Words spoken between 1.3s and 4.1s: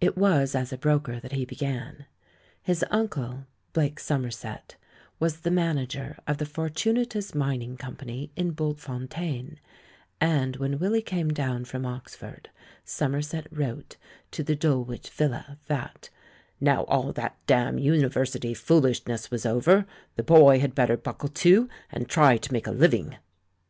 he began. His uncle, Blake